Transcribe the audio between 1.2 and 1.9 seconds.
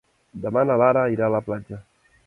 a la platja.